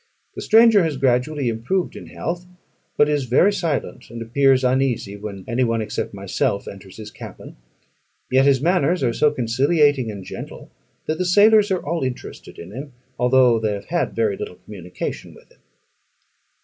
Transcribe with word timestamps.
The 0.33 0.41
stranger 0.41 0.83
has 0.83 0.97
gradually 0.97 1.47
improved 1.47 1.95
in 1.95 2.07
health, 2.07 2.47
but 2.97 3.07
is 3.07 3.25
very 3.25 3.53
silent, 3.53 4.09
and 4.09 4.19
appears 4.19 4.63
uneasy 4.63 5.15
when 5.15 5.43
any 5.47 5.63
one 5.63 5.79
except 5.79 6.11
myself 6.11 6.67
enters 6.67 6.97
his 6.97 7.11
cabin. 7.11 7.55
Yet 8.31 8.47
his 8.47 8.63
manners 8.63 9.03
are 9.03 9.13
so 9.13 9.29
conciliating 9.29 10.09
and 10.09 10.23
gentle, 10.25 10.71
that 11.05 11.19
the 11.19 11.23
sailors 11.25 11.69
are 11.69 11.85
all 11.85 12.01
interested 12.01 12.57
in 12.57 12.71
him, 12.71 12.93
although 13.19 13.59
they 13.59 13.73
have 13.73 13.85
had 13.93 14.15
very 14.15 14.35
little 14.35 14.55
communication 14.55 15.35
with 15.35 15.51
him. 15.51 15.59